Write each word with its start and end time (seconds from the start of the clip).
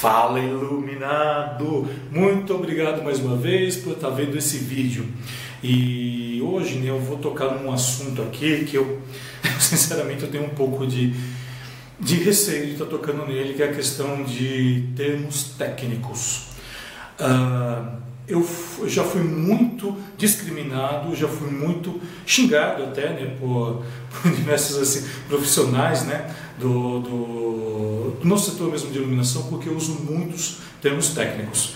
Fala 0.00 0.40
iluminado! 0.40 1.86
Muito 2.10 2.54
obrigado 2.54 3.04
mais 3.04 3.18
uma 3.18 3.36
vez 3.36 3.76
por 3.76 3.92
estar 3.92 4.08
vendo 4.08 4.34
esse 4.38 4.56
vídeo. 4.56 5.06
E 5.62 6.40
hoje 6.42 6.78
né, 6.78 6.88
eu 6.88 6.98
vou 6.98 7.18
tocar 7.18 7.50
num 7.50 7.70
assunto 7.70 8.22
aqui 8.22 8.64
que 8.64 8.78
eu, 8.78 9.02
sinceramente, 9.60 10.22
eu 10.22 10.30
tenho 10.30 10.44
um 10.44 10.54
pouco 10.54 10.86
de, 10.86 11.12
de 12.00 12.14
receio 12.14 12.64
de 12.64 12.72
estar 12.72 12.86
tocando 12.86 13.26
nele, 13.26 13.52
que 13.52 13.62
é 13.62 13.66
a 13.66 13.74
questão 13.74 14.24
de 14.24 14.88
termos 14.96 15.52
técnicos. 15.58 16.46
Uh, 17.20 18.00
eu 18.30 18.46
já 18.86 19.04
fui 19.04 19.22
muito 19.22 19.96
discriminado, 20.16 21.14
já 21.14 21.28
fui 21.28 21.50
muito 21.50 22.00
xingado 22.24 22.84
até 22.84 23.10
né, 23.10 23.36
por, 23.38 23.82
por 24.22 24.30
diversos 24.30 24.78
assim, 24.78 25.08
profissionais 25.28 26.04
né, 26.04 26.34
do, 26.58 27.00
do, 27.00 28.16
do 28.20 28.28
nosso 28.28 28.52
setor 28.52 28.70
mesmo 28.70 28.90
de 28.90 28.98
iluminação, 28.98 29.44
porque 29.44 29.68
eu 29.68 29.76
uso 29.76 29.94
muitos 29.94 30.58
termos 30.80 31.08
técnicos. 31.08 31.74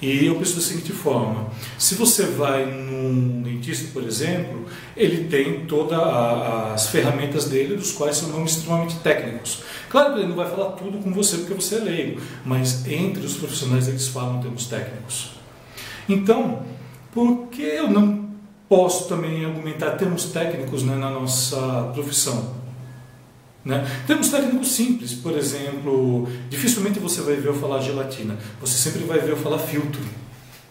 E 0.00 0.26
eu 0.26 0.34
penso 0.36 0.56
da 0.56 0.60
seguinte 0.60 0.92
forma: 0.92 1.50
se 1.78 1.94
você 1.94 2.24
vai 2.24 2.66
num 2.66 3.42
dentista, 3.42 3.88
por 3.92 4.04
exemplo, 4.04 4.66
ele 4.96 5.24
tem 5.24 5.64
todas 5.64 5.98
as 5.98 6.88
ferramentas 6.88 7.46
dele, 7.46 7.76
dos 7.76 7.92
quais 7.92 8.16
são 8.16 8.28
nomes 8.28 8.52
extremamente 8.52 8.96
técnicos. 8.96 9.62
Claro 9.88 10.12
que 10.12 10.20
ele 10.20 10.28
não 10.28 10.36
vai 10.36 10.48
falar 10.48 10.72
tudo 10.72 10.98
com 10.98 11.12
você 11.12 11.38
porque 11.38 11.54
você 11.54 11.76
é 11.76 11.78
leigo, 11.78 12.20
mas 12.44 12.86
entre 12.86 13.24
os 13.24 13.34
profissionais 13.34 13.88
eles 13.88 14.06
falam 14.08 14.40
termos 14.40 14.66
técnicos. 14.66 15.36
Então, 16.08 16.62
por 17.12 17.48
que 17.48 17.62
eu 17.62 17.90
não 17.90 18.28
posso 18.68 19.08
também 19.08 19.44
argumentar 19.44 19.92
termos 19.92 20.26
técnicos 20.26 20.82
né, 20.82 20.96
na 20.96 21.10
nossa 21.10 21.90
profissão? 21.94 22.54
Né? 23.64 23.84
Termos 24.06 24.28
técnicos 24.28 24.68
simples, 24.68 25.12
por 25.12 25.36
exemplo, 25.36 26.28
dificilmente 26.48 27.00
você 27.00 27.20
vai 27.20 27.34
ver 27.34 27.48
eu 27.48 27.54
falar 27.54 27.80
gelatina, 27.80 28.38
você 28.60 28.74
sempre 28.74 29.04
vai 29.04 29.18
ver 29.18 29.32
eu 29.32 29.36
falar 29.36 29.58
filtro. 29.58 30.00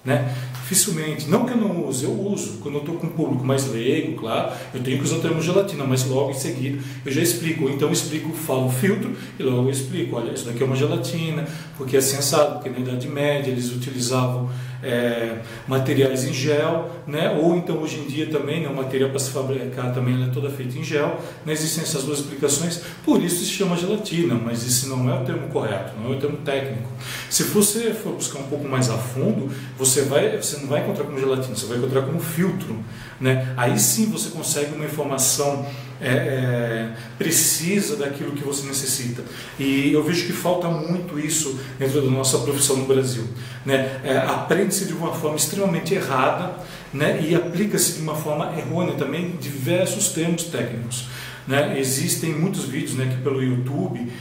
Né? 0.06 0.34
Dificilmente, 0.62 1.28
não 1.28 1.46
que 1.46 1.52
eu 1.54 1.58
não 1.58 1.88
use, 1.88 2.06
eu 2.06 2.12
uso. 2.12 2.60
Quando 2.62 2.76
eu 2.76 2.82
estou 2.82 2.96
com 2.96 3.08
um 3.08 3.10
público 3.10 3.44
mais 3.44 3.68
leigo, 3.68 4.20
claro, 4.20 4.54
eu 4.74 4.82
tenho 4.82 5.00
que 5.00 5.04
usar 5.04 5.18
o 5.18 5.20
termo 5.20 5.42
gelatina, 5.42 5.84
mas 5.84 6.06
logo 6.06 6.30
em 6.30 6.36
seguida 6.36 6.80
eu 7.04 7.12
já 7.12 7.22
explico. 7.22 7.68
Então 7.70 7.88
eu 7.88 7.92
explico, 7.92 8.32
falo 8.32 8.70
filtro 8.70 9.16
e 9.38 9.44
logo 9.44 9.64
eu 9.64 9.72
explico: 9.72 10.16
olha, 10.16 10.32
isso 10.32 10.46
daqui 10.46 10.62
é 10.62 10.66
uma 10.66 10.76
gelatina, 10.76 11.48
porque 11.76 11.98
é 11.98 12.02
sensado, 12.02 12.54
porque 12.54 12.70
na 12.70 12.80
Idade 12.80 13.08
Média 13.08 13.50
eles 13.52 13.72
utilizavam 13.72 14.50
é, 14.84 15.40
materiais 15.68 16.24
em 16.26 16.34
gel, 16.34 16.92
né? 17.08 17.30
ou 17.32 17.56
então 17.56 17.78
hoje 17.78 18.00
em 18.00 18.08
dia 18.08 18.28
também, 18.28 18.62
né, 18.62 18.70
o 18.70 18.76
material 18.76 19.10
para 19.10 19.20
se 19.20 19.32
fabricar 19.32 19.94
também 19.94 20.24
é 20.24 20.28
toda 20.28 20.50
feita 20.50 20.78
em 20.78 20.84
gel. 20.84 21.20
Não 21.46 21.52
existem 21.52 21.84
essas 21.84 22.04
duas 22.04 22.20
explicações, 22.20 22.82
por 23.04 23.22
isso 23.22 23.44
se 23.44 23.52
chama 23.52 23.76
gelatina, 23.76 24.36
mas 24.36 24.64
isso 24.64 24.88
não 24.90 25.10
é 25.10 25.20
o 25.20 25.24
termo 25.26 25.48
correto, 25.50 25.94
não 26.00 26.14
é 26.14 26.16
o 26.16 26.20
termo 26.20 26.38
técnico. 26.38 26.90
Se 27.30 27.44
você 27.44 27.94
for 27.94 28.14
buscar 28.14 28.40
um 28.40 28.48
pouco 28.48 28.68
mais 28.68 28.90
a 28.90 28.98
fundo, 28.98 29.52
você, 29.78 30.04
vai, 30.04 30.38
você 30.38 30.58
não 30.58 30.68
vai 30.68 30.82
encontrar 30.82 31.06
como 31.06 31.20
gelatina, 31.20 31.56
você 31.56 31.66
vai 31.66 31.78
encontrar 31.78 32.02
como 32.04 32.20
filtro. 32.20 32.78
Né? 33.20 33.54
Aí 33.56 33.80
sim 33.80 34.08
você 34.08 34.30
consegue 34.30 34.76
uma 34.76 34.86
informação 34.86 35.66
é, 36.02 36.10
é, 36.10 36.90
precisa 37.18 37.96
daquilo 37.96 38.32
que 38.34 38.44
você 38.44 38.68
necessita. 38.68 39.24
E 39.58 39.92
eu 39.94 40.04
vejo 40.04 40.26
que 40.26 40.34
falta 40.34 40.68
muito 40.68 41.20
isso 41.20 41.60
dentro 41.80 42.02
da 42.02 42.10
nossa 42.10 42.40
profissão 42.40 42.78
no 42.78 42.86
Brasil. 42.86 43.26
Né? 43.66 44.00
É, 44.04 44.18
Aprende-se 44.18 44.86
de 44.86 44.94
uma 44.94 45.14
forma 45.14 45.38
extremamente 45.38 45.94
errada 45.94 46.56
né? 46.94 47.22
e 47.22 47.36
aplica-se 47.36 47.94
de 47.94 48.02
uma 48.02 48.16
forma 48.16 48.54
errônea 48.58 48.96
também 48.96 49.36
diversos 49.40 50.10
termos 50.10 50.44
técnicos. 50.44 51.08
Né? 51.48 51.80
Existem 51.80 52.34
muitos 52.34 52.66
vídeos 52.66 52.96
né, 52.96 53.08
que 53.16 53.22
pelo 53.22 53.42
YouTube 53.42 54.12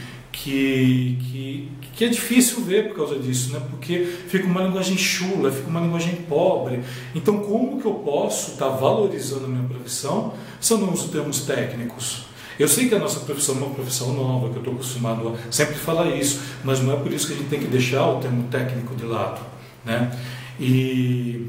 que, 0.45 1.19
que, 1.23 1.69
que, 1.95 2.05
é 2.05 2.09
difícil 2.09 2.63
ver 2.63 2.89
por 2.89 2.97
causa 2.97 3.19
disso, 3.19 3.51
né? 3.55 3.63
porque 3.71 4.05
fica 4.29 4.47
uma 4.47 4.61
linguagem 4.61 4.95
chula, 4.99 5.51
fica 5.51 5.71
uma 5.71 5.81
linguagem 5.81 6.17
pobre. 6.29 6.81
Então, 7.15 7.39
como 7.39 7.81
que 7.81 7.87
eu 7.87 7.95
posso 7.95 8.53
estar 8.53 8.69
valorizando 8.69 9.47
a 9.47 9.49
minha 9.49 9.67
profissão 9.67 10.35
se 10.61 10.71
eu 10.71 10.77
não 10.77 10.93
uso 10.93 11.09
termos 11.09 11.41
técnicos? 11.47 12.27
Eu 12.59 12.69
sei 12.69 12.91
que 12.91 12.95
a 12.95 12.99
nossa 12.99 13.21
profissão 13.21 13.55
é 13.55 13.59
uma 13.59 13.71
profissão 13.71 14.13
nova, 14.13 14.51
que 14.51 14.57
eu 14.57 14.59
estou 14.59 14.75
acostumado 14.75 15.29
a 15.29 15.51
sempre 15.51 15.77
falar 15.77 16.11
isso, 16.15 16.43
mas 16.63 16.79
não 16.79 16.93
é 16.93 16.97
por 16.97 17.11
isso 17.11 17.27
que 17.27 17.33
a 17.33 17.37
gente 17.37 17.49
tem 17.49 17.61
que 17.61 17.67
deixar 17.67 18.07
o 18.07 18.21
termo 18.21 18.47
técnico 18.49 18.95
de 18.95 19.07
lado. 19.07 19.41
Né? 19.83 20.15
E 20.61 21.47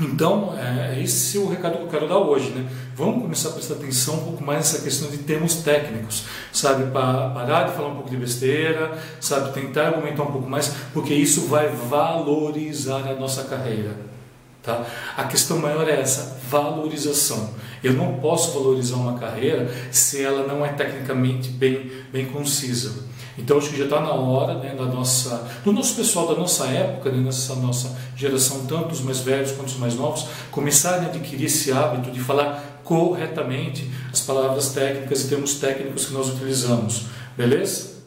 então, 0.00 0.54
é, 0.56 1.00
esse 1.02 1.36
é 1.36 1.40
o 1.40 1.48
recado 1.48 1.76
que 1.78 1.82
eu 1.82 1.88
quero 1.88 2.08
dar 2.08 2.18
hoje. 2.18 2.50
Né? 2.50 2.68
Vamos 2.94 3.22
começar 3.22 3.50
a 3.50 3.52
prestar 3.52 3.74
atenção 3.74 4.14
um 4.14 4.24
pouco 4.24 4.44
mais 4.44 4.58
nessa 4.58 4.82
questão 4.82 5.10
de 5.10 5.18
termos 5.18 5.56
técnicos, 5.56 6.24
sabe? 6.52 6.90
Para 6.90 7.30
parar 7.30 7.64
de 7.64 7.74
falar 7.74 7.88
um 7.88 7.94
pouco 7.94 8.10
de 8.10 8.16
besteira, 8.16 8.96
sabe? 9.20 9.52
Tentar 9.52 9.88
argumentar 9.88 10.22
um 10.22 10.32
pouco 10.32 10.48
mais, 10.48 10.72
porque 10.92 11.14
isso 11.14 11.46
vai 11.46 11.68
valorizar 11.68 13.08
a 13.08 13.14
nossa 13.14 13.44
carreira. 13.44 14.17
Tá? 14.62 14.84
A 15.16 15.24
questão 15.24 15.58
maior 15.58 15.88
é 15.88 16.00
essa, 16.00 16.38
valorização. 16.48 17.50
Eu 17.82 17.92
não 17.92 18.14
posso 18.14 18.52
valorizar 18.52 18.96
uma 18.96 19.18
carreira 19.18 19.70
se 19.90 20.22
ela 20.22 20.46
não 20.46 20.64
é 20.64 20.70
tecnicamente 20.70 21.48
bem, 21.48 21.90
bem 22.12 22.26
concisa. 22.26 23.06
Então 23.38 23.56
acho 23.56 23.70
que 23.70 23.78
já 23.78 23.84
está 23.84 24.00
na 24.00 24.12
hora 24.12 24.54
né, 24.54 24.74
da 24.74 24.84
nossa, 24.84 25.48
do 25.64 25.72
nosso 25.72 25.94
pessoal 25.94 26.26
da 26.26 26.34
nossa 26.34 26.66
época, 26.66 27.10
né, 27.10 27.18
nessa 27.18 27.54
nossa 27.54 27.96
geração, 28.16 28.66
tanto 28.66 28.92
os 28.92 29.00
mais 29.00 29.20
velhos 29.20 29.52
quanto 29.52 29.68
os 29.68 29.76
mais 29.76 29.94
novos, 29.94 30.26
começarem 30.50 31.06
a 31.06 31.08
adquirir 31.08 31.46
esse 31.46 31.70
hábito 31.70 32.10
de 32.10 32.18
falar 32.18 32.80
corretamente 32.82 33.88
as 34.12 34.20
palavras 34.20 34.70
técnicas 34.70 35.24
e 35.24 35.28
termos 35.28 35.54
técnicos 35.54 36.06
que 36.06 36.12
nós 36.12 36.28
utilizamos. 36.28 37.06
Beleza? 37.36 37.97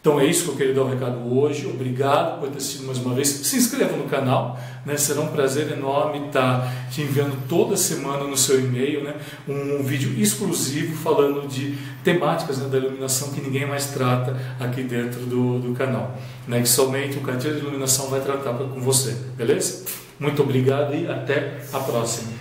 Então 0.00 0.18
é 0.18 0.24
isso 0.24 0.44
que 0.44 0.50
eu 0.50 0.56
queria 0.56 0.74
dar 0.74 0.84
um 0.84 0.88
recado 0.88 1.38
hoje. 1.38 1.66
Obrigado 1.66 2.40
por 2.40 2.48
ter 2.48 2.56
assistido 2.56 2.86
mais 2.86 2.98
uma 2.98 3.14
vez. 3.14 3.28
Se 3.28 3.56
inscreva 3.56 3.94
no 3.98 4.04
canal, 4.04 4.58
né? 4.86 4.96
será 4.96 5.20
um 5.20 5.26
prazer 5.28 5.70
enorme 5.70 6.26
estar 6.26 6.88
te 6.90 7.02
enviando 7.02 7.36
toda 7.46 7.76
semana 7.76 8.24
no 8.24 8.36
seu 8.36 8.58
e-mail 8.58 9.04
né? 9.04 9.14
um 9.46 9.82
vídeo 9.82 10.18
exclusivo 10.18 10.96
falando 10.96 11.46
de 11.46 11.76
temáticas 12.02 12.58
né, 12.58 12.68
da 12.68 12.78
iluminação 12.78 13.30
que 13.30 13.42
ninguém 13.42 13.66
mais 13.66 13.88
trata 13.88 14.34
aqui 14.58 14.82
dentro 14.82 15.20
do, 15.20 15.58
do 15.58 15.74
canal. 15.74 16.16
Né? 16.48 16.62
Que 16.62 16.68
somente 16.68 17.18
o 17.18 17.20
cantinho 17.20 17.54
de 17.54 17.60
iluminação 17.60 18.08
vai 18.08 18.20
tratar 18.20 18.54
com 18.54 18.80
você. 18.80 19.14
Beleza? 19.36 19.84
Muito 20.18 20.42
obrigado 20.42 20.94
e 20.94 21.06
até 21.06 21.58
a 21.74 21.78
próxima. 21.78 22.32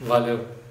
Valeu! 0.00 0.61